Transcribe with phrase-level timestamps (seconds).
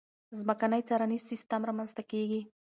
[0.39, 2.41] ځمکنی څارنیز سیستم رامنځته کېږي.